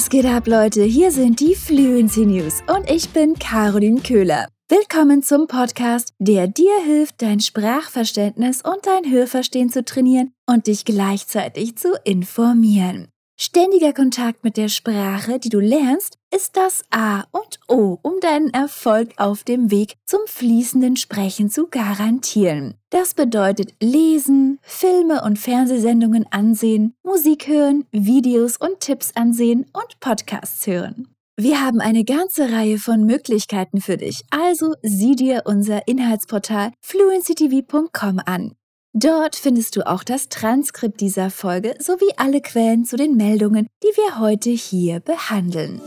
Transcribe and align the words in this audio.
Was 0.00 0.08
geht 0.08 0.24
ab, 0.24 0.46
Leute? 0.46 0.82
Hier 0.82 1.10
sind 1.10 1.40
die 1.40 1.54
Fluency 1.54 2.24
News 2.24 2.62
und 2.74 2.90
ich 2.90 3.10
bin 3.10 3.38
Caroline 3.38 4.00
Köhler. 4.00 4.48
Willkommen 4.70 5.22
zum 5.22 5.46
Podcast, 5.46 6.14
der 6.18 6.48
dir 6.48 6.72
hilft, 6.82 7.20
dein 7.20 7.38
Sprachverständnis 7.38 8.62
und 8.62 8.78
dein 8.86 9.12
Hörverstehen 9.12 9.68
zu 9.68 9.84
trainieren 9.84 10.32
und 10.46 10.68
dich 10.68 10.86
gleichzeitig 10.86 11.76
zu 11.76 11.88
informieren. 12.04 13.08
Ständiger 13.42 13.94
Kontakt 13.94 14.44
mit 14.44 14.58
der 14.58 14.68
Sprache, 14.68 15.38
die 15.38 15.48
du 15.48 15.60
lernst, 15.60 16.18
ist 16.30 16.58
das 16.58 16.84
A 16.90 17.24
und 17.30 17.58
O, 17.68 17.98
um 18.02 18.20
deinen 18.20 18.50
Erfolg 18.50 19.12
auf 19.16 19.44
dem 19.44 19.70
Weg 19.70 19.94
zum 20.04 20.20
fließenden 20.26 20.96
Sprechen 20.96 21.48
zu 21.48 21.66
garantieren. 21.66 22.74
Das 22.90 23.14
bedeutet 23.14 23.72
lesen, 23.80 24.58
Filme 24.60 25.22
und 25.24 25.38
Fernsehsendungen 25.38 26.26
ansehen, 26.30 26.92
Musik 27.02 27.48
hören, 27.48 27.86
Videos 27.92 28.58
und 28.58 28.80
Tipps 28.80 29.12
ansehen 29.14 29.64
und 29.72 30.00
Podcasts 30.00 30.66
hören. 30.66 31.08
Wir 31.38 31.64
haben 31.64 31.80
eine 31.80 32.04
ganze 32.04 32.52
Reihe 32.52 32.76
von 32.76 33.06
Möglichkeiten 33.06 33.80
für 33.80 33.96
dich, 33.96 34.20
also 34.28 34.74
sieh 34.82 35.16
dir 35.16 35.44
unser 35.46 35.88
Inhaltsportal 35.88 36.72
fluencytv.com 36.82 38.20
an. 38.26 38.52
Dort 38.92 39.36
findest 39.36 39.76
du 39.76 39.86
auch 39.86 40.02
das 40.02 40.28
Transkript 40.28 41.00
dieser 41.00 41.30
Folge 41.30 41.76
sowie 41.78 42.12
alle 42.16 42.40
Quellen 42.40 42.84
zu 42.84 42.96
den 42.96 43.16
Meldungen, 43.16 43.68
die 43.84 43.96
wir 43.96 44.18
heute 44.18 44.50
hier 44.50 44.98
behandeln. 44.98 45.80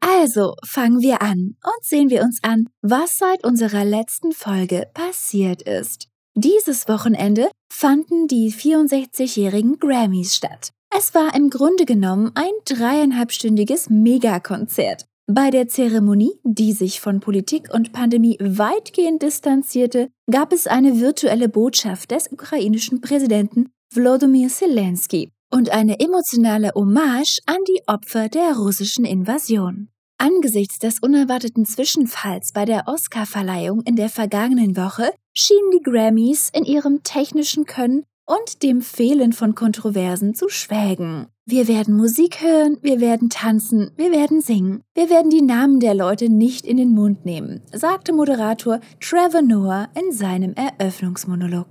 Also 0.00 0.54
fangen 0.66 1.02
wir 1.02 1.20
an 1.20 1.56
und 1.62 1.84
sehen 1.84 2.08
wir 2.08 2.22
uns 2.22 2.40
an, 2.42 2.66
was 2.80 3.18
seit 3.18 3.44
unserer 3.44 3.84
letzten 3.84 4.32
Folge 4.32 4.88
passiert 4.94 5.60
ist. 5.62 6.08
Dieses 6.34 6.88
Wochenende 6.88 7.50
fanden 7.70 8.26
die 8.26 8.52
64-jährigen 8.52 9.78
Grammys 9.78 10.34
statt. 10.34 10.70
Es 10.96 11.14
war 11.14 11.34
im 11.34 11.50
Grunde 11.50 11.84
genommen 11.84 12.32
ein 12.34 12.52
dreieinhalbstündiges 12.64 13.90
Megakonzert. 13.90 15.04
Bei 15.28 15.50
der 15.50 15.66
Zeremonie, 15.66 16.38
die 16.44 16.72
sich 16.72 17.00
von 17.00 17.18
Politik 17.18 17.74
und 17.74 17.92
Pandemie 17.92 18.38
weitgehend 18.40 19.22
distanzierte, 19.22 20.08
gab 20.30 20.52
es 20.52 20.68
eine 20.68 21.00
virtuelle 21.00 21.48
Botschaft 21.48 22.12
des 22.12 22.30
ukrainischen 22.30 23.00
Präsidenten 23.00 23.70
Wladimir 23.92 24.48
Zelensky 24.48 25.32
und 25.50 25.70
eine 25.70 25.98
emotionale 25.98 26.70
Hommage 26.76 27.40
an 27.46 27.58
die 27.66 27.82
Opfer 27.88 28.28
der 28.28 28.56
russischen 28.56 29.04
Invasion. 29.04 29.88
Angesichts 30.18 30.78
des 30.78 31.00
unerwarteten 31.00 31.66
Zwischenfalls 31.66 32.52
bei 32.52 32.64
der 32.64 32.84
Oscarverleihung 32.86 33.82
in 33.82 33.96
der 33.96 34.08
vergangenen 34.08 34.76
Woche 34.76 35.10
schienen 35.36 35.72
die 35.72 35.82
Grammys 35.82 36.50
in 36.54 36.64
ihrem 36.64 37.02
technischen 37.02 37.64
Können 37.64 38.04
und 38.26 38.62
dem 38.62 38.82
Fehlen 38.82 39.32
von 39.32 39.54
Kontroversen 39.54 40.34
zu 40.34 40.48
schwelgen. 40.48 41.28
Wir 41.46 41.68
werden 41.68 41.96
Musik 41.96 42.42
hören, 42.42 42.76
wir 42.82 43.00
werden 43.00 43.30
tanzen, 43.30 43.92
wir 43.96 44.10
werden 44.10 44.40
singen. 44.40 44.82
Wir 44.94 45.08
werden 45.08 45.30
die 45.30 45.42
Namen 45.42 45.78
der 45.78 45.94
Leute 45.94 46.28
nicht 46.28 46.66
in 46.66 46.76
den 46.76 46.90
Mund 46.90 47.24
nehmen, 47.24 47.62
sagte 47.72 48.12
Moderator 48.12 48.80
Trevor 49.00 49.42
Noah 49.42 49.88
in 49.94 50.12
seinem 50.12 50.54
Eröffnungsmonolog. 50.54 51.68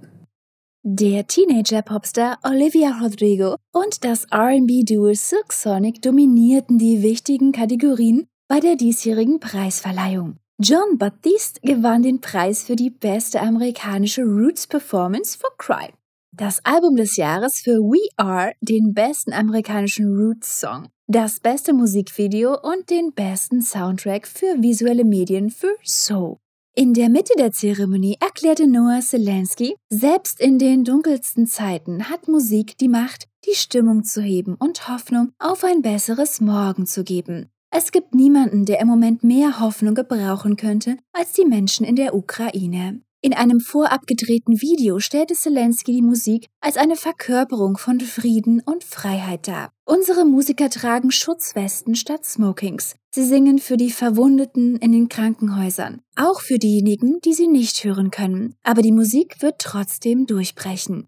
Der 0.83 1.27
Teenager-Popstar 1.27 2.37
Olivia 2.43 2.99
Rodrigo 3.01 3.55
und 3.73 4.05
das 4.05 4.25
R&B-Duo 4.25 5.13
Silk 5.13 5.51
Sonic 5.51 6.01
dominierten 6.01 6.77
die 6.77 7.01
wichtigen 7.01 7.51
Kategorien 7.51 8.27
bei 8.47 8.59
der 8.59 8.75
diesjährigen 8.75 9.39
Preisverleihung. 9.39 10.37
John 10.57 10.97
Baptiste 10.97 11.59
gewann 11.61 12.03
den 12.03 12.21
Preis 12.21 12.63
für 12.63 12.77
die 12.77 12.91
beste 12.91 13.41
amerikanische 13.41 14.21
Roots-Performance 14.21 15.37
for 15.37 15.49
Cry 15.57 15.89
das 16.38 16.59
Album 16.66 16.95
des 16.95 17.16
Jahres 17.16 17.59
für 17.59 17.80
We 17.80 18.09
Are, 18.17 18.53
den 18.61 18.94
besten 18.94 19.33
amerikanischen 19.33 20.16
Roots-Song, 20.16 20.88
das 21.07 21.40
beste 21.40 21.73
Musikvideo 21.73 22.57
und 22.62 22.90
den 22.90 23.13
besten 23.13 23.62
Soundtrack 23.62 24.28
für 24.28 24.62
visuelle 24.62 25.06
Medien 25.06 25.50
für 25.50 25.75
So. 25.84 26.40
In 26.75 26.94
der 26.94 27.09
Mitte 27.09 27.34
der 27.38 27.53
Zeremonie 27.53 28.18
erklärte 28.19 28.68
Noah 28.68 29.00
Zelensky, 29.00 29.75
selbst 29.90 30.41
in 30.41 30.59
den 30.59 30.84
dunkelsten 30.84 31.47
Zeiten 31.47 32.09
hat 32.09 32.28
Musik 32.28 32.78
die 32.78 32.90
Macht, 32.90 33.28
die 33.45 33.56
Stimmung 33.56 34.03
zu 34.03 34.22
heben 34.22 34.56
und 34.56 34.90
Hoffnung 34.90 35.31
auf 35.40 35.63
ein 35.63 35.81
besseres 35.81 36.41
Morgen 36.41 36.85
zu 36.85 37.06
geben. 37.06 37.50
Es 37.72 37.91
gibt 37.91 38.13
niemanden, 38.13 38.66
der 38.66 38.81
im 38.81 38.88
Moment 38.88 39.24
mehr 39.24 39.59
Hoffnung 39.59 39.95
gebrauchen 39.95 40.57
könnte 40.57 40.97
als 41.13 41.31
die 41.34 41.45
Menschen 41.45 41.85
in 41.85 41.95
der 41.95 42.13
Ukraine. 42.13 43.01
In 43.25 43.34
einem 43.34 43.59
vorab 43.59 44.06
gedrehten 44.06 44.62
Video 44.62 45.00
stellte 45.00 45.34
Zelensky 45.34 45.94
die 45.94 46.03
Musik 46.03 46.46
als 46.62 46.78
eine 46.78 46.96
Verkörperung 46.96 47.75
von 47.75 48.00
Frieden 48.00 48.62
und 48.63 48.84
Freiheit 48.84 49.47
dar. 49.47 49.72
Unsere 49.84 50.25
Musiker 50.25 50.69
tragen 50.69 51.09
Schutzwesten 51.09 51.96
statt 51.96 52.24
Smokings. 52.24 52.96
Sie 53.09 53.25
singen 53.25 53.58
für 53.58 53.78
die 53.78 53.90
Verwundeten 53.90 54.75
in 54.75 54.91
den 54.91 55.09
Krankenhäusern, 55.09 56.03
auch 56.16 56.40
für 56.40 56.59
diejenigen, 56.59 57.19
die 57.22 57.34
sie 57.34 57.47
nicht 57.47 57.84
hören 57.84 58.12
können. 58.12 58.53
Aber 58.62 58.84
die 58.84 58.91
Musik 58.91 59.42
wird 59.42 59.56
trotzdem 59.57 60.28
durchbrechen. 60.28 61.07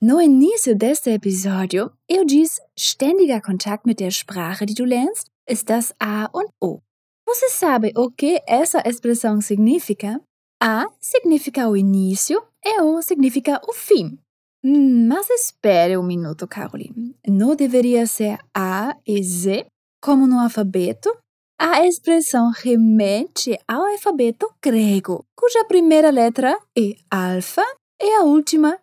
No 0.00 0.18
início 0.18 0.74
deste 0.74 1.12
episódio, 1.12 1.92
eu 2.10 2.26
disse 2.26 2.60
ständiger 2.76 3.40
Kontakt 3.40 3.86
mit 3.86 4.00
der 4.00 4.10
Sprache, 4.10 4.66
die 4.66 4.74
du 4.74 4.84
lernst, 4.84 5.28
ist 5.46 5.70
das 5.70 5.94
A 5.98 6.26
und 6.26 6.50
O. 6.60 6.80
Você 7.24 7.48
sabe 7.48 7.92
o 7.96 8.10
que 8.10 8.38
essa 8.46 8.80
expressão 8.84 9.40
significa? 9.40 10.20
A 10.64 10.86
significa 11.00 11.68
o 11.68 11.76
início 11.76 12.40
e 12.64 12.80
O 12.82 13.02
significa 13.02 13.60
o 13.66 13.72
fim. 13.72 14.16
Mas 14.62 15.28
espere 15.28 15.96
um 15.96 16.04
minuto, 16.04 16.46
Caroline. 16.46 17.16
Não 17.26 17.56
deveria 17.56 18.06
ser 18.06 18.38
A 18.54 18.96
e 19.04 19.20
Z, 19.24 19.66
como 20.00 20.24
no 20.24 20.38
alfabeto? 20.38 21.12
A 21.58 21.84
expressão 21.84 22.52
remete 22.54 23.58
ao 23.66 23.86
alfabeto 23.86 24.48
grego, 24.62 25.24
cuja 25.36 25.64
primeira 25.64 26.10
letra 26.10 26.56
é 26.78 26.94
alfa 27.10 27.64
e 28.00 28.14
a 28.14 28.22
última 28.22 28.78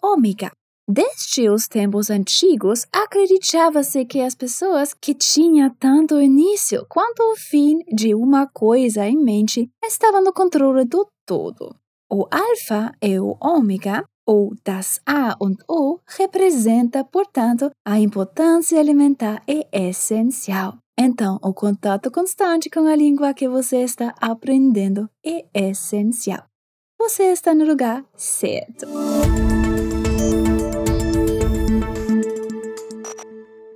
ômega. 0.00 0.52
Desde 0.88 1.48
os 1.48 1.66
tempos 1.66 2.10
antigos, 2.10 2.86
acreditava-se 2.92 4.04
que 4.04 4.20
as 4.20 4.36
pessoas 4.36 4.94
que 4.94 5.14
tinham 5.14 5.70
tanto 5.80 6.14
o 6.14 6.22
início 6.22 6.86
quanto 6.88 7.22
o 7.22 7.36
fim 7.36 7.78
de 7.92 8.14
uma 8.14 8.46
coisa 8.46 9.04
em 9.04 9.16
mente 9.16 9.68
estavam 9.82 10.22
no 10.22 10.32
controle 10.32 10.84
do 10.84 11.08
todo. 11.26 11.76
O 12.10 12.26
alfa 12.30 12.92
e 13.02 13.18
o 13.18 13.36
ômega, 13.40 14.04
ou 14.26 14.54
das 14.64 15.00
A 15.06 15.36
und 15.40 15.62
O, 15.68 15.98
representa, 16.06 17.04
portanto, 17.04 17.70
a 17.84 17.98
importância 17.98 18.78
alimentar 18.78 19.42
é 19.46 19.66
essencial. 19.72 20.78
Então, 20.98 21.38
o 21.42 21.52
contato 21.52 22.10
constante 22.10 22.70
com 22.70 22.86
a 22.86 22.94
língua 22.94 23.34
que 23.34 23.48
você 23.48 23.78
está 23.78 24.14
aprendendo 24.20 25.08
é 25.24 25.44
essencial. 25.52 26.44
Você 26.98 27.24
está 27.24 27.52
no 27.54 27.64
lugar 27.64 28.04
certo. 28.16 28.86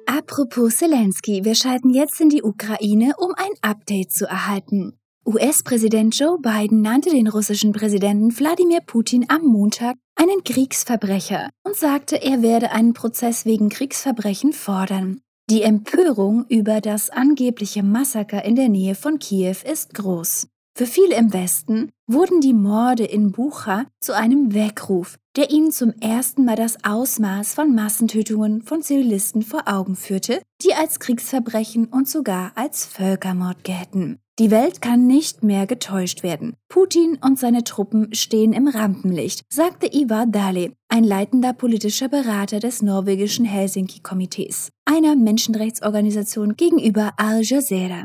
Apropos 0.06 0.74
Zelensky, 0.74 1.44
wir 1.44 1.54
schalten 1.54 1.90
jetzt 1.90 2.20
in 2.20 2.28
die 2.28 2.42
Ukraine, 2.42 3.14
um 3.18 3.32
ein 3.36 3.54
Update 3.62 4.12
zu 4.12 4.26
erhalten. 4.26 4.97
US-Präsident 5.28 6.18
Joe 6.18 6.38
Biden 6.40 6.80
nannte 6.80 7.10
den 7.10 7.28
russischen 7.28 7.72
Präsidenten 7.72 8.34
Wladimir 8.38 8.80
Putin 8.80 9.26
am 9.28 9.44
Montag 9.44 9.96
einen 10.16 10.42
Kriegsverbrecher 10.42 11.50
und 11.64 11.76
sagte, 11.76 12.16
er 12.16 12.40
werde 12.40 12.70
einen 12.70 12.94
Prozess 12.94 13.44
wegen 13.44 13.68
Kriegsverbrechen 13.68 14.54
fordern. 14.54 15.20
Die 15.50 15.60
Empörung 15.60 16.46
über 16.48 16.80
das 16.80 17.10
angebliche 17.10 17.82
Massaker 17.82 18.42
in 18.42 18.56
der 18.56 18.70
Nähe 18.70 18.94
von 18.94 19.18
Kiew 19.18 19.56
ist 19.70 19.92
groß. 19.92 20.46
Für 20.74 20.86
viele 20.86 21.16
im 21.16 21.30
Westen 21.34 21.90
wurden 22.06 22.40
die 22.40 22.54
Morde 22.54 23.04
in 23.04 23.30
Bucha 23.30 23.84
zu 24.00 24.16
einem 24.16 24.54
Weckruf, 24.54 25.18
der 25.36 25.50
ihnen 25.50 25.72
zum 25.72 25.92
ersten 26.00 26.46
Mal 26.46 26.56
das 26.56 26.82
Ausmaß 26.84 27.52
von 27.52 27.74
Massentötungen 27.74 28.62
von 28.62 28.80
Zivilisten 28.80 29.42
vor 29.42 29.64
Augen 29.66 29.94
führte, 29.94 30.40
die 30.62 30.72
als 30.72 30.98
Kriegsverbrechen 31.00 31.84
und 31.84 32.08
sogar 32.08 32.52
als 32.54 32.86
Völkermord 32.86 33.62
gelten. 33.62 34.20
Die 34.38 34.52
Welt 34.52 34.80
kann 34.80 35.08
nicht 35.08 35.42
mehr 35.42 35.66
getäuscht 35.66 36.22
werden. 36.22 36.54
Putin 36.68 37.18
und 37.20 37.40
seine 37.40 37.64
Truppen 37.64 38.14
stehen 38.14 38.52
im 38.52 38.68
Rampenlicht, 38.68 39.42
sagte 39.48 39.92
Ivar 39.92 40.26
Dale, 40.26 40.74
ein 40.88 41.02
leitender 41.02 41.52
politischer 41.52 42.08
Berater 42.08 42.60
des 42.60 42.80
norwegischen 42.80 43.44
Helsinki-Komitees, 43.44 44.70
einer 44.84 45.16
Menschenrechtsorganisation 45.16 46.54
gegenüber 46.54 47.14
Al 47.16 47.42
Jazeera. 47.42 48.04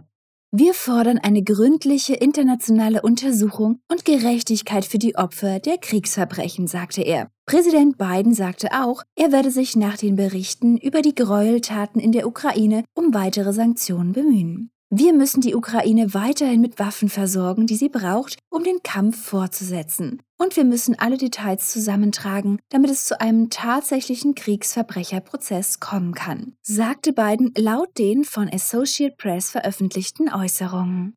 Wir 0.52 0.74
fordern 0.74 1.20
eine 1.20 1.44
gründliche 1.44 2.16
internationale 2.16 3.04
Untersuchung 3.04 3.80
und 3.92 4.04
Gerechtigkeit 4.04 4.86
für 4.86 5.00
die 5.00 5.16
Opfer 5.16 5.60
der 5.60 5.78
Kriegsverbrechen, 5.78 6.66
sagte 6.66 7.04
er. 7.04 7.30
Präsident 7.46 8.00
Biden 8.00 8.34
sagte 8.34 8.70
auch, 8.72 9.04
er 9.16 9.32
werde 9.32 9.52
sich 9.52 9.76
nach 9.76 9.98
den 9.98 10.16
Berichten 10.16 10.78
über 10.78 11.04
die 11.04 11.14
Gräueltaten 11.14 12.02
in 12.02 12.12
der 12.12 12.28
Ukraine 12.28 12.86
um 12.96 13.14
weitere 13.14 13.54
Sanktionen 13.54 14.14
bemühen. 14.14 14.73
Wir 14.96 15.12
müssen 15.12 15.42
die 15.42 15.56
Ukraine 15.56 16.14
weiterhin 16.14 16.62
mit 16.62 16.78
Waffen 16.78 17.10
versorgen, 17.10 17.66
die 17.66 17.78
sie 17.78 17.90
braucht, 17.90 18.38
um 18.52 18.64
den 18.64 18.84
Kampf 18.84 19.20
fortzusetzen. 19.26 20.22
Und 20.38 20.56
wir 20.56 20.66
müssen 20.66 20.94
alle 21.00 21.18
Details 21.18 21.72
zusammentragen, 21.72 22.60
damit 22.70 22.92
es 22.92 23.06
zu 23.06 23.20
einem 23.20 23.50
tatsächlichen 23.50 24.36
Kriegsverbrecherprozess 24.36 25.80
kommen 25.80 26.14
kann, 26.14 26.54
sagte 26.62 27.12
Biden 27.12 27.56
laut 27.58 27.98
den 27.98 28.24
von 28.24 28.48
Associate 28.48 29.16
Press 29.18 29.50
veröffentlichten 29.50 30.32
Äußerungen. 30.32 31.16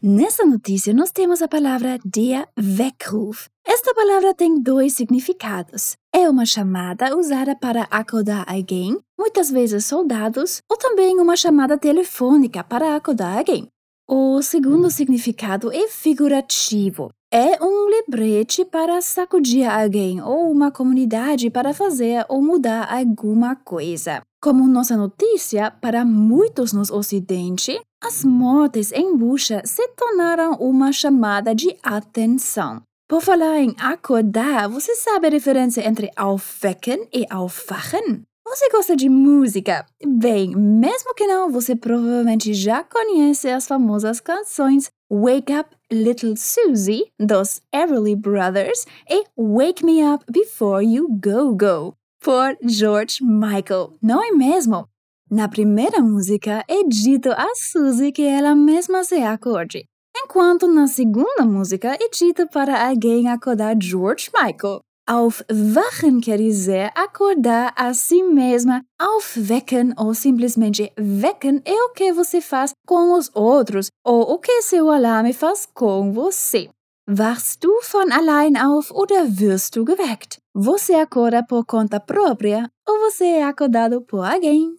Nessa 0.00 0.44
notícia, 0.46 0.92
nós 0.92 1.12
temos 1.12 1.42
a 1.42 1.48
palavra 1.48 1.98
der 2.04 2.46
Weckruf. 2.54 3.48
Esta 3.66 3.94
palavra 3.94 4.34
tem 4.34 4.60
dois 4.60 4.94
significados. 4.94 5.96
É 6.14 6.28
uma 6.28 6.44
chamada 6.44 7.16
usada 7.16 7.54
para 7.54 7.82
acordar 7.90 8.44
alguém, 8.48 8.98
muitas 9.18 9.50
vezes 9.50 9.84
soldados, 9.84 10.60
ou 10.70 10.76
também 10.76 11.20
uma 11.20 11.36
chamada 11.36 11.78
telefônica 11.78 12.62
para 12.64 12.96
acordar 12.96 13.38
alguém. 13.38 13.68
O 14.08 14.42
segundo 14.42 14.90
significado 14.90 15.72
é 15.72 15.88
figurativo. 15.88 17.10
É 17.32 17.64
um 17.64 17.88
lembrete 17.88 18.62
para 18.62 19.00
sacudir 19.00 19.66
alguém 19.66 20.20
ou 20.20 20.50
uma 20.50 20.70
comunidade 20.70 21.48
para 21.48 21.72
fazer 21.72 22.26
ou 22.28 22.42
mudar 22.42 22.92
alguma 22.92 23.56
coisa. 23.56 24.20
Como 24.42 24.68
nossa 24.68 24.96
notícia, 24.96 25.70
para 25.70 26.04
muitos 26.04 26.74
no 26.74 26.82
Ocidente, 26.94 27.80
as 28.04 28.22
mortes 28.22 28.92
em 28.92 29.16
bucha 29.16 29.62
se 29.64 29.88
tornaram 29.96 30.54
uma 30.54 30.92
chamada 30.92 31.54
de 31.54 31.74
atenção. 31.82 32.82
Por 33.12 33.20
falar 33.20 33.60
em 33.60 33.74
acordar, 33.78 34.70
você 34.70 34.94
sabe 34.94 35.26
a 35.26 35.30
diferença 35.30 35.86
entre 35.86 36.10
aufwecken 36.16 37.06
e 37.12 37.26
aufwachen? 37.30 38.22
Você 38.42 38.70
gosta 38.70 38.96
de 38.96 39.10
música? 39.10 39.84
Bem, 40.02 40.56
mesmo 40.56 41.12
que 41.14 41.26
não, 41.26 41.50
você 41.50 41.76
provavelmente 41.76 42.54
já 42.54 42.82
conhece 42.82 43.50
as 43.50 43.66
famosas 43.66 44.18
canções 44.18 44.90
Wake 45.12 45.52
Up 45.52 45.76
Little 45.92 46.34
Susie, 46.38 47.04
dos 47.20 47.60
Everly 47.70 48.16
Brothers, 48.16 48.86
e 49.06 49.24
Wake 49.36 49.84
Me 49.84 50.02
Up 50.02 50.24
Before 50.32 50.82
You 50.82 51.06
Go 51.22 51.54
Go, 51.54 51.94
por 52.18 52.56
George 52.62 53.22
Michael, 53.22 53.92
não 54.00 54.24
é 54.24 54.30
mesmo? 54.30 54.88
Na 55.30 55.48
primeira 55.48 56.00
música 56.00 56.64
é 56.66 56.82
dito 56.84 57.30
a 57.30 57.46
Suzy 57.56 58.10
que 58.10 58.22
ela 58.22 58.54
mesma 58.54 59.04
se 59.04 59.16
acorde, 59.16 59.84
enquanto 60.24 60.66
na 60.66 60.86
segunda 60.86 61.44
música 61.44 61.94
é 61.94 62.08
dito 62.08 62.46
para 62.48 62.88
alguém 62.88 63.28
acordar 63.28 63.76
George 63.80 64.30
Michael. 64.34 64.80
Aufwachen 65.08 66.20
quer 66.20 66.38
dizer 66.38 66.92
acordar 66.94 67.72
a 67.76 67.92
si 67.92 68.22
mesma. 68.22 68.82
Aufwecken 69.00 69.92
ou 69.96 70.14
simplesmente 70.14 70.92
wecken 70.96 71.60
é 71.64 71.74
o 71.74 71.90
que 71.90 72.12
você 72.12 72.40
faz 72.40 72.72
com 72.86 73.14
os 73.14 73.30
outros 73.34 73.88
ou 74.04 74.22
o 74.32 74.38
que 74.38 74.62
seu 74.62 74.90
alarme 74.90 75.32
faz 75.32 75.66
com 75.74 76.12
você. 76.12 76.68
Wachst 77.10 77.60
du 77.60 77.72
von 77.90 78.12
allein 78.12 78.56
auf 78.56 78.92
oder 78.92 79.24
wirst 79.24 79.74
du 79.74 79.84
geweckt? 79.84 80.38
Você 80.54 80.94
acorda 80.94 81.44
por 81.44 81.64
conta 81.66 81.98
própria 81.98 82.70
ou 82.88 83.10
você 83.10 83.24
é 83.24 83.42
acordado 83.42 84.02
por 84.02 84.24
alguém? 84.24 84.76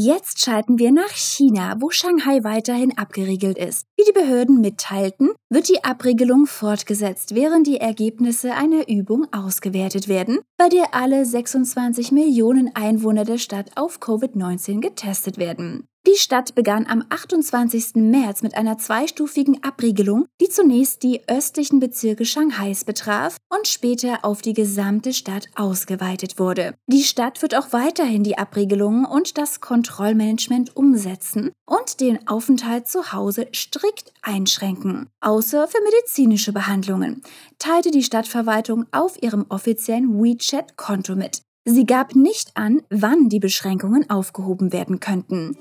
Jetzt 0.00 0.38
schalten 0.38 0.78
wir 0.78 0.92
nach 0.92 1.10
China, 1.10 1.74
wo 1.80 1.90
Shanghai 1.90 2.44
weiterhin 2.44 2.96
abgeriegelt 2.96 3.58
ist. 3.58 3.84
Wie 3.96 4.04
die 4.04 4.12
Behörden 4.12 4.60
mitteilten, 4.60 5.30
wird 5.50 5.68
die 5.68 5.84
Abriegelung 5.84 6.46
fortgesetzt, 6.46 7.34
während 7.34 7.66
die 7.66 7.78
Ergebnisse 7.78 8.54
einer 8.54 8.88
Übung 8.88 9.26
ausgewertet 9.32 10.08
werden, 10.08 10.40
bei 10.56 10.68
der 10.68 10.94
alle 10.94 11.24
26 11.24 12.12
Millionen 12.12 12.74
Einwohner 12.74 13.24
der 13.24 13.38
Stadt 13.38 13.70
auf 13.76 14.00
Covid-19 14.00 14.80
getestet 14.80 15.38
werden. 15.38 15.88
Die 16.08 16.16
Stadt 16.16 16.54
begann 16.54 16.86
am 16.86 17.04
28. 17.10 17.96
März 17.96 18.42
mit 18.42 18.56
einer 18.56 18.78
zweistufigen 18.78 19.62
Abriegelung, 19.62 20.24
die 20.40 20.48
zunächst 20.48 21.02
die 21.02 21.20
östlichen 21.28 21.80
Bezirke 21.80 22.24
Shanghais 22.24 22.84
betraf 22.84 23.36
und 23.50 23.68
später 23.68 24.24
auf 24.24 24.40
die 24.40 24.54
gesamte 24.54 25.12
Stadt 25.12 25.48
ausgeweitet 25.54 26.38
wurde. 26.38 26.72
Die 26.86 27.02
Stadt 27.02 27.42
wird 27.42 27.54
auch 27.54 27.74
weiterhin 27.74 28.22
die 28.22 28.38
Abriegelungen 28.38 29.04
und 29.04 29.36
das 29.36 29.60
Kontrollmanagement 29.60 30.74
umsetzen 30.76 31.50
und 31.66 32.00
den 32.00 32.26
Aufenthalt 32.26 32.88
zu 32.88 33.12
Hause 33.12 33.48
strikt 33.52 34.14
einschränken, 34.22 35.10
außer 35.38 35.68
für 35.68 35.78
medizinische 35.84 36.52
Behandlungen, 36.52 37.22
teilte 37.60 37.92
die 37.92 38.02
Stadtverwaltung 38.02 38.86
auf 38.90 39.22
ihrem 39.22 39.46
offiziellen 39.48 40.20
WeChat-Konto 40.20 41.14
mit. 41.14 41.42
Sie 41.64 41.86
gab 41.86 42.16
nicht 42.16 42.50
an, 42.54 42.82
wann 42.90 43.28
die 43.28 43.38
Beschränkungen 43.38 44.10
aufgehoben 44.10 44.72
werden 44.72 44.98
könnten. 44.98 45.56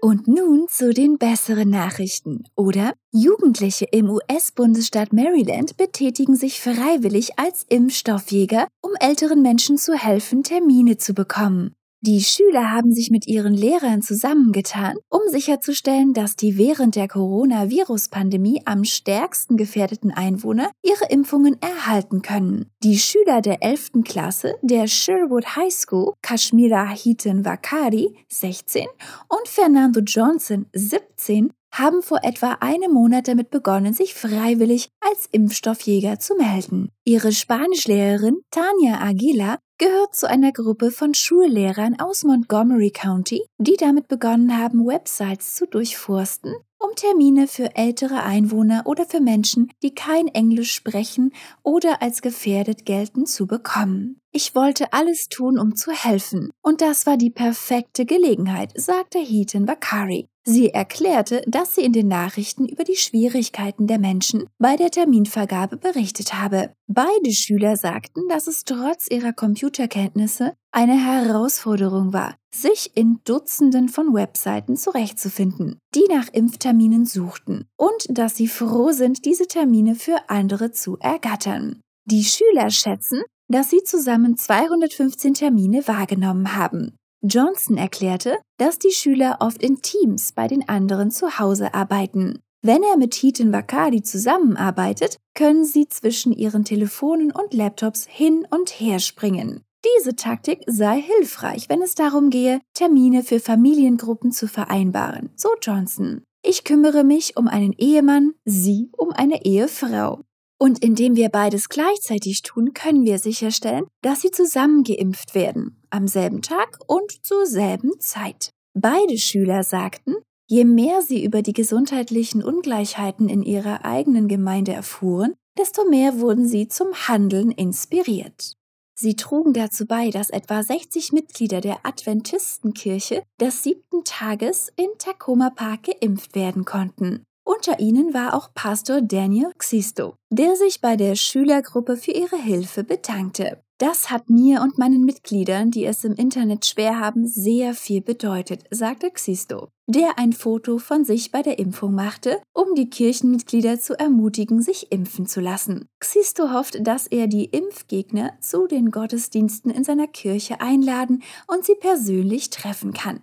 Und 0.00 0.26
nun 0.26 0.66
zu 0.68 0.94
den 0.94 1.18
besseren 1.18 1.68
Nachrichten. 1.68 2.44
Oder 2.56 2.94
Jugendliche 3.10 3.86
im 3.90 4.08
US-Bundesstaat 4.08 5.12
Maryland 5.12 5.76
betätigen 5.76 6.34
sich 6.34 6.60
freiwillig 6.60 7.38
als 7.38 7.66
Impfstoffjäger, 7.68 8.68
um 8.80 8.92
älteren 9.00 9.42
Menschen 9.42 9.76
zu 9.76 9.92
helfen, 9.92 10.42
Termine 10.42 10.96
zu 10.96 11.12
bekommen. 11.12 11.74
Die 12.04 12.20
Schüler 12.20 12.72
haben 12.72 12.92
sich 12.92 13.12
mit 13.12 13.28
ihren 13.28 13.54
Lehrern 13.54 14.02
zusammengetan, 14.02 14.96
um 15.08 15.20
sicherzustellen, 15.28 16.14
dass 16.14 16.34
die 16.34 16.58
während 16.58 16.96
der 16.96 17.06
Coronavirus-Pandemie 17.06 18.60
am 18.64 18.82
stärksten 18.82 19.56
gefährdeten 19.56 20.10
Einwohner 20.10 20.72
ihre 20.82 21.04
Impfungen 21.10 21.62
erhalten 21.62 22.20
können. 22.20 22.66
Die 22.82 22.98
Schüler 22.98 23.40
der 23.40 23.62
11. 23.62 24.02
Klasse 24.02 24.56
der 24.62 24.88
Sherwood 24.88 25.54
High 25.54 25.72
School, 25.72 26.14
Kashmira 26.22 26.88
Heaton 26.88 27.44
Vakari, 27.44 28.12
16, 28.28 28.88
und 29.28 29.46
Fernando 29.46 30.00
Johnson, 30.00 30.66
17, 30.72 31.52
haben 31.72 32.02
vor 32.02 32.20
etwa 32.22 32.58
einem 32.60 32.92
Monat 32.92 33.28
damit 33.28 33.50
begonnen, 33.50 33.94
sich 33.94 34.14
freiwillig 34.14 34.88
als 35.00 35.26
Impfstoffjäger 35.32 36.18
zu 36.18 36.34
melden. 36.36 36.90
Ihre 37.04 37.32
Spanischlehrerin 37.32 38.42
Tania 38.50 39.00
Aguila 39.00 39.58
gehört 39.78 40.14
zu 40.14 40.28
einer 40.28 40.52
Gruppe 40.52 40.90
von 40.90 41.14
Schullehrern 41.14 41.98
aus 41.98 42.22
Montgomery 42.22 42.90
County, 42.90 43.42
die 43.58 43.76
damit 43.76 44.06
begonnen 44.06 44.56
haben, 44.56 44.86
Websites 44.86 45.56
zu 45.56 45.66
durchforsten, 45.66 46.54
um 46.78 46.94
Termine 46.94 47.48
für 47.48 47.74
ältere 47.74 48.22
Einwohner 48.22 48.82
oder 48.84 49.06
für 49.06 49.20
Menschen, 49.20 49.72
die 49.82 49.94
kein 49.94 50.28
Englisch 50.28 50.72
sprechen 50.72 51.32
oder 51.64 52.00
als 52.00 52.22
gefährdet 52.22 52.86
gelten, 52.86 53.26
zu 53.26 53.46
bekommen. 53.46 54.20
Ich 54.30 54.54
wollte 54.54 54.92
alles 54.92 55.28
tun, 55.28 55.58
um 55.58 55.74
zu 55.74 55.90
helfen, 55.90 56.50
und 56.62 56.80
das 56.80 57.04
war 57.06 57.16
die 57.16 57.30
perfekte 57.30 58.06
Gelegenheit, 58.06 58.72
sagte 58.76 59.18
Heaton 59.18 59.66
Bakari. 59.66 60.28
Sie 60.44 60.70
erklärte, 60.70 61.42
dass 61.46 61.76
sie 61.76 61.82
in 61.82 61.92
den 61.92 62.08
Nachrichten 62.08 62.66
über 62.66 62.82
die 62.82 62.96
Schwierigkeiten 62.96 63.86
der 63.86 64.00
Menschen 64.00 64.46
bei 64.58 64.74
der 64.74 64.90
Terminvergabe 64.90 65.76
berichtet 65.76 66.34
habe. 66.34 66.72
Beide 66.88 67.30
Schüler 67.30 67.76
sagten, 67.76 68.28
dass 68.28 68.48
es 68.48 68.64
trotz 68.64 69.06
ihrer 69.08 69.32
Computerkenntnisse 69.32 70.54
eine 70.72 70.94
Herausforderung 70.94 72.12
war, 72.12 72.34
sich 72.52 72.90
in 72.96 73.20
Dutzenden 73.24 73.88
von 73.88 74.14
Webseiten 74.14 74.76
zurechtzufinden, 74.76 75.78
die 75.94 76.06
nach 76.08 76.28
Impfterminen 76.32 77.06
suchten, 77.06 77.68
und 77.76 78.06
dass 78.08 78.36
sie 78.36 78.48
froh 78.48 78.90
sind, 78.90 79.24
diese 79.24 79.46
Termine 79.46 79.94
für 79.94 80.28
andere 80.28 80.72
zu 80.72 80.98
ergattern. 80.98 81.80
Die 82.04 82.24
Schüler 82.24 82.70
schätzen, 82.70 83.22
dass 83.46 83.70
sie 83.70 83.84
zusammen 83.84 84.36
215 84.36 85.34
Termine 85.34 85.86
wahrgenommen 85.86 86.56
haben. 86.56 86.96
Johnson 87.22 87.76
erklärte, 87.76 88.38
dass 88.58 88.78
die 88.78 88.90
Schüler 88.90 89.36
oft 89.40 89.62
in 89.62 89.80
Teams 89.80 90.32
bei 90.32 90.48
den 90.48 90.68
anderen 90.68 91.10
zu 91.10 91.38
Hause 91.38 91.72
arbeiten. 91.72 92.40
Wenn 92.62 92.82
er 92.82 92.96
mit 92.96 93.14
Heaton 93.14 93.50
Bacardi 93.50 94.02
zusammenarbeitet, 94.02 95.18
können 95.34 95.64
sie 95.64 95.88
zwischen 95.88 96.32
ihren 96.32 96.64
Telefonen 96.64 97.32
und 97.32 97.54
Laptops 97.54 98.06
hin 98.06 98.46
und 98.50 98.70
her 98.70 98.98
springen. 98.98 99.62
Diese 99.84 100.14
Taktik 100.14 100.62
sei 100.66 101.00
hilfreich, 101.00 101.68
wenn 101.68 101.82
es 101.82 101.94
darum 101.94 102.30
gehe, 102.30 102.60
Termine 102.74 103.22
für 103.24 103.40
Familiengruppen 103.40 104.30
zu 104.30 104.46
vereinbaren, 104.46 105.30
so 105.34 105.48
Johnson. 105.60 106.22
Ich 106.44 106.64
kümmere 106.64 107.02
mich 107.02 107.36
um 107.36 107.48
einen 107.48 107.72
Ehemann, 107.72 108.34
sie 108.44 108.90
um 108.96 109.10
eine 109.10 109.44
Ehefrau. 109.44 110.20
Und 110.62 110.78
indem 110.78 111.16
wir 111.16 111.28
beides 111.28 111.68
gleichzeitig 111.68 112.42
tun, 112.42 112.72
können 112.72 113.04
wir 113.04 113.18
sicherstellen, 113.18 113.86
dass 114.00 114.20
sie 114.20 114.30
zusammen 114.30 114.84
geimpft 114.84 115.34
werden, 115.34 115.82
am 115.90 116.06
selben 116.06 116.40
Tag 116.40 116.78
und 116.86 117.26
zur 117.26 117.46
selben 117.46 117.98
Zeit. 117.98 118.50
Beide 118.72 119.18
Schüler 119.18 119.64
sagten, 119.64 120.14
je 120.46 120.64
mehr 120.64 121.02
sie 121.02 121.24
über 121.24 121.42
die 121.42 121.52
gesundheitlichen 121.52 122.44
Ungleichheiten 122.44 123.28
in 123.28 123.42
ihrer 123.42 123.84
eigenen 123.84 124.28
Gemeinde 124.28 124.72
erfuhren, 124.72 125.34
desto 125.58 125.84
mehr 125.84 126.20
wurden 126.20 126.46
sie 126.46 126.68
zum 126.68 126.94
Handeln 127.08 127.50
inspiriert. 127.50 128.54
Sie 128.94 129.16
trugen 129.16 129.54
dazu 129.54 129.84
bei, 129.84 130.10
dass 130.10 130.30
etwa 130.30 130.62
60 130.62 131.10
Mitglieder 131.10 131.60
der 131.60 131.84
Adventistenkirche 131.84 133.24
des 133.40 133.64
siebten 133.64 134.04
Tages 134.04 134.70
in 134.76 134.90
Tacoma 134.96 135.50
Park 135.50 135.86
geimpft 135.86 136.36
werden 136.36 136.64
konnten. 136.64 137.24
Unter 137.44 137.80
ihnen 137.80 138.14
war 138.14 138.34
auch 138.34 138.54
Pastor 138.54 139.00
Daniel 139.00 139.52
Xisto, 139.58 140.14
der 140.30 140.54
sich 140.56 140.80
bei 140.80 140.96
der 140.96 141.16
Schülergruppe 141.16 141.96
für 141.96 142.12
ihre 142.12 142.36
Hilfe 142.36 142.84
bedankte. 142.84 143.62
Das 143.78 144.10
hat 144.10 144.30
mir 144.30 144.62
und 144.62 144.78
meinen 144.78 145.04
Mitgliedern, 145.04 145.72
die 145.72 145.84
es 145.84 146.04
im 146.04 146.14
Internet 146.14 146.66
schwer 146.66 147.00
haben, 147.00 147.26
sehr 147.26 147.74
viel 147.74 148.00
bedeutet, 148.00 148.62
sagte 148.70 149.10
Xisto, 149.10 149.70
der 149.88 150.20
ein 150.20 150.32
Foto 150.32 150.78
von 150.78 151.04
sich 151.04 151.32
bei 151.32 151.42
der 151.42 151.58
Impfung 151.58 151.92
machte, 151.92 152.40
um 152.52 152.76
die 152.76 152.88
Kirchenmitglieder 152.88 153.80
zu 153.80 153.98
ermutigen, 153.98 154.62
sich 154.62 154.92
impfen 154.92 155.26
zu 155.26 155.40
lassen. 155.40 155.88
Xisto 155.98 156.52
hofft, 156.52 156.86
dass 156.86 157.08
er 157.08 157.26
die 157.26 157.46
Impfgegner 157.46 158.34
zu 158.40 158.68
den 158.68 158.92
Gottesdiensten 158.92 159.72
in 159.72 159.82
seiner 159.82 160.06
Kirche 160.06 160.60
einladen 160.60 161.24
und 161.48 161.64
sie 161.64 161.74
persönlich 161.74 162.50
treffen 162.50 162.92
kann. 162.92 163.20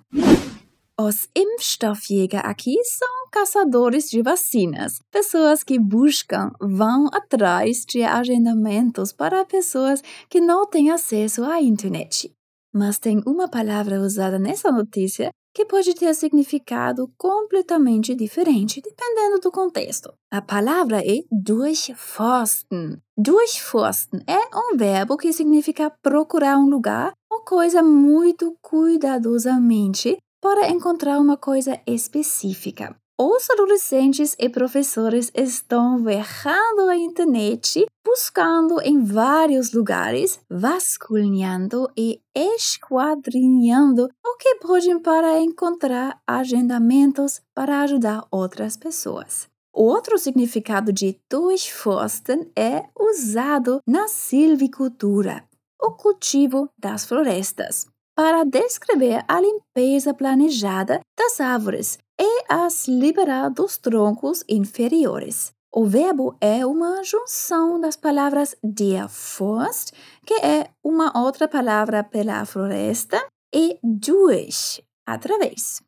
Os 1.02 1.30
impfstoffjäger 1.34 2.46
aqui 2.46 2.76
são 2.84 3.30
caçadores 3.32 4.10
de 4.10 4.22
vacinas, 4.22 5.00
pessoas 5.10 5.64
que 5.64 5.80
buscam, 5.80 6.52
vão 6.60 7.08
atrás 7.14 7.86
de 7.88 8.04
agendamentos 8.04 9.14
para 9.14 9.46
pessoas 9.46 10.04
que 10.30 10.42
não 10.42 10.68
têm 10.68 10.92
acesso 10.92 11.46
à 11.46 11.62
internet. 11.62 12.34
Mas 12.76 13.00
tem 13.00 13.24
uma 13.26 13.48
palavra 13.48 14.02
usada 14.02 14.38
nessa 14.38 14.74
notícia 14.74 15.30
que 15.56 15.66
pode 15.66 15.94
ter 15.94 16.14
significado 16.14 17.10
completamente 17.18 18.14
diferente 18.14 18.82
dependendo 18.82 19.40
do 19.40 19.52
contexto. 19.54 20.12
A 20.30 20.42
palavra 20.42 21.00
é 21.00 21.22
durchforsten. 21.32 22.98
Durchforsten 23.18 24.20
é 24.28 24.40
um 24.54 24.76
verbo 24.76 25.16
que 25.16 25.32
significa 25.32 25.90
procurar 26.04 26.58
um 26.58 26.70
lugar 26.70 27.14
ou 27.32 27.46
coisa 27.46 27.82
muito 27.82 28.54
cuidadosamente 28.62 30.18
para 30.42 30.70
encontrar 30.70 31.20
uma 31.20 31.38
coisa 31.38 31.80
específica. 31.86 32.96
Os 33.22 33.50
adolescentes 33.50 34.34
e 34.40 34.48
professores 34.48 35.30
estão 35.36 36.02
verrando 36.02 36.88
a 36.88 36.96
internet, 36.96 37.86
buscando 38.06 38.80
em 38.82 39.04
vários 39.04 39.74
lugares, 39.74 40.40
vasculhando 40.50 41.92
e 41.98 42.22
esquadrinhando 42.34 44.08
o 44.26 44.38
que 44.38 44.56
podem 44.56 45.02
para 45.02 45.38
encontrar 45.42 46.22
agendamentos 46.26 47.42
para 47.54 47.82
ajudar 47.82 48.26
outras 48.32 48.78
pessoas. 48.78 49.50
Outro 49.74 50.18
significado 50.18 50.94
de 50.94 51.20
durchforsten 51.30 52.50
é 52.58 52.86
usado 52.98 53.82
na 53.86 54.08
silvicultura, 54.08 55.44
o 55.78 55.92
cultivo 55.92 56.70
das 56.78 57.04
florestas 57.04 57.86
para 58.20 58.44
descrever 58.44 59.24
a 59.30 59.40
limpeza 59.40 60.14
planejada 60.14 61.00
das 61.18 61.40
árvores 61.40 61.98
e 62.20 62.44
as 62.50 62.86
liberar 62.86 63.50
dos 63.50 63.78
troncos 63.78 64.44
inferiores. 64.50 65.54
O 65.74 65.86
verbo 65.86 66.36
é 66.42 66.66
uma 66.66 67.02
junção 67.02 67.80
das 67.80 67.96
palavras 67.96 68.58
der 68.62 69.08
Forst, 69.08 69.94
que 70.26 70.34
é 70.34 70.70
uma 70.84 71.18
outra 71.18 71.48
palavra 71.48 72.04
pela 72.04 72.44
floresta, 72.44 73.26
e 73.56 73.80
durch, 73.82 74.84
através. 75.08 75.82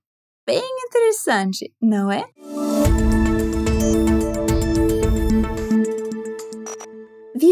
Bem 0.47 0.63
interessante, 0.85 1.73
não 1.81 2.09
é? 2.09 2.29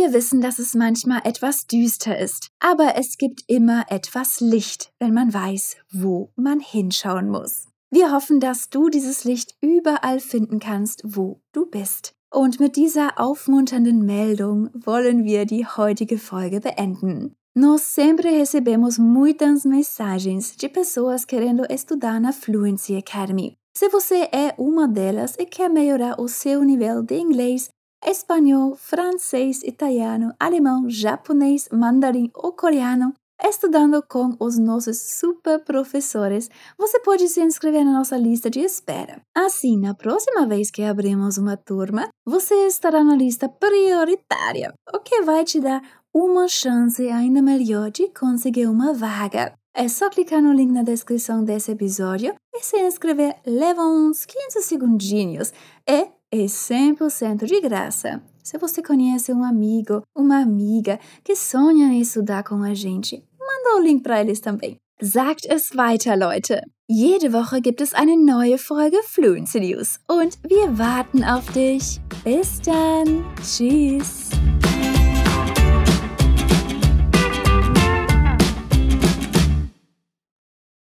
Wir 0.01 0.13
wissen, 0.13 0.39
dass 0.39 0.59
es 0.59 0.75
manchmal 0.75 1.19
etwas 1.25 1.67
düster 1.67 2.17
ist, 2.17 2.51
aber 2.61 2.95
es 2.95 3.17
gibt 3.17 3.43
immer 3.47 3.83
etwas 3.89 4.39
Licht, 4.39 4.93
wenn 4.97 5.13
man 5.13 5.33
weiß, 5.33 5.75
wo 5.91 6.31
man 6.37 6.61
hinschauen 6.61 7.27
muss. 7.27 7.67
Wir 7.91 8.13
hoffen, 8.13 8.39
dass 8.39 8.69
du 8.69 8.87
dieses 8.87 9.25
Licht 9.25 9.55
überall 9.59 10.21
finden 10.21 10.61
kannst, 10.61 11.01
wo 11.03 11.41
du 11.51 11.65
bist. 11.65 12.13
Und 12.31 12.61
mit 12.61 12.77
dieser 12.77 13.19
aufmunternden 13.19 14.05
Meldung 14.05 14.69
wollen 14.73 15.25
wir 15.25 15.45
die 15.45 15.65
heutige 15.65 16.17
Folge 16.17 16.61
beenden. 16.61 17.35
Nós 17.53 17.93
sempre 17.93 18.29
recebemos 18.29 18.99
muitas 18.99 19.65
mensagens 19.65 20.55
de 20.55 20.69
pessoas 20.69 21.27
querendo 21.27 21.65
estudar 21.69 22.21
na 22.21 22.31
Fluency 22.31 22.95
Academy. 22.95 23.57
Se 23.73 23.89
você 23.89 24.29
é 24.31 24.53
uma 24.57 24.87
delas 24.87 25.35
e 25.37 25.45
quer 25.45 25.69
melhorar 25.69 26.21
o 26.21 26.29
seu 26.29 26.63
nível 26.63 27.03
de 27.03 27.15
inglês, 27.15 27.69
espanhol, 28.05 28.75
francês, 28.75 29.63
italiano, 29.63 30.33
alemão, 30.39 30.89
japonês, 30.89 31.67
mandarim 31.71 32.29
ou 32.33 32.53
coreano, 32.53 33.13
estudando 33.41 34.03
com 34.03 34.35
os 34.39 34.57
nossos 34.57 34.97
super 34.97 35.63
professores, 35.63 36.49
você 36.77 36.99
pode 36.99 37.27
se 37.27 37.41
inscrever 37.41 37.85
na 37.85 37.93
nossa 37.93 38.17
lista 38.17 38.49
de 38.49 38.59
espera. 38.59 39.21
Assim, 39.35 39.77
na 39.77 39.93
próxima 39.93 40.45
vez 40.45 40.69
que 40.69 40.83
abrimos 40.83 41.37
uma 41.37 41.55
turma, 41.55 42.09
você 42.25 42.53
estará 42.67 43.03
na 43.03 43.15
lista 43.15 43.47
prioritária, 43.47 44.73
o 44.93 44.99
que 44.99 45.21
vai 45.21 45.45
te 45.45 45.59
dar 45.59 45.81
uma 46.13 46.47
chance 46.47 47.07
ainda 47.07 47.41
melhor 47.41 47.91
de 47.91 48.07
conseguir 48.09 48.67
uma 48.67 48.93
vaga. 48.93 49.53
É 49.75 49.87
só 49.87 50.09
clicar 50.09 50.41
no 50.41 50.51
link 50.51 50.71
na 50.71 50.83
descrição 50.83 51.43
desse 51.43 51.71
episódio 51.71 52.35
e 52.53 52.61
se 52.61 52.77
inscrever. 52.81 53.35
Leva 53.45 53.83
uns 53.83 54.25
15 54.25 54.61
segundinhos 54.63 55.53
e 55.87 56.09
é 56.31 56.45
100% 56.45 57.45
de 57.45 57.61
graça. 57.61 58.21
Se 58.43 58.57
você 58.57 58.81
conhece 58.81 59.31
um 59.33 59.43
amigo, 59.43 60.01
uma 60.15 60.41
amiga 60.41 60.99
que 61.23 61.35
sonha 61.35 61.87
em 61.87 62.01
estudar 62.01 62.43
com 62.43 62.63
a 62.63 62.73
gente, 62.73 63.23
manda 63.39 63.77
o 63.77 63.83
link 63.83 64.01
para 64.01 64.21
eles 64.21 64.39
também. 64.39 64.77
Sagt 65.01 65.47
es 65.47 65.71
weiter, 65.71 66.17
Leute. 66.17 66.61
Jede 66.87 67.31
Woche 67.31 67.61
gibt 67.61 67.81
es 67.81 67.93
eine 67.93 68.17
neue 68.17 68.57
Folge 68.57 68.97
Fluency 69.03 69.59
News 69.59 69.99
und 70.07 70.37
wir 70.43 70.77
warten 70.77 71.23
auf 71.23 71.45
dich. 71.53 72.01
Bis 72.23 72.59
dann. 72.61 73.23
Tschüss. 73.41 74.38